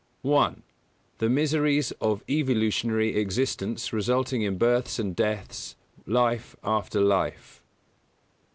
[0.23, 0.63] 1.
[1.19, 5.75] The miseries of evolutionary existence resulting in births and deaths,
[6.07, 7.61] life after life.